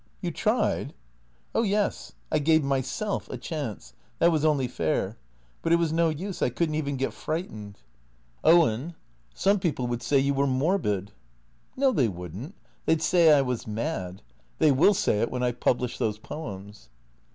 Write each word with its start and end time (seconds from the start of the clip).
"You 0.23 0.31
tried?"" 0.31 0.95
Oh, 1.53 1.61
yes, 1.61 2.13
I 2.31 2.39
gave 2.39 2.63
myself 2.63 3.29
a 3.29 3.37
chance. 3.37 3.93
That 4.17 4.31
was 4.31 4.43
only 4.43 4.67
fair. 4.67 5.15
But 5.61 5.71
it 5.71 5.75
was 5.75 5.93
no 5.93 6.09
use. 6.09 6.41
I 6.41 6.49
could 6.49 6.69
n't 6.71 6.75
even 6.75 6.97
get 6.97 7.13
frightened."" 7.13 7.81
Owen— 8.43 8.95
some 9.45 9.59
people 9.59 9.85
would 9.85 10.01
say 10.01 10.17
you 10.17 10.33
were 10.33 10.47
morbid."" 10.47 11.11
iSTo, 11.77 11.95
they 11.95 12.07
would 12.07 12.35
n't. 12.35 12.55
They 12.87 12.95
'd 12.95 13.01
say 13.03 13.31
I 13.31 13.43
was 13.43 13.67
mad. 13.67 14.23
They 14.57 14.71
will 14.71 14.95
say 14.95 15.19
it 15.21 15.29
when 15.29 15.43
I 15.43 15.51
've 15.51 15.59
published 15.59 15.99
those 15.99 16.17
poems." 16.17 16.89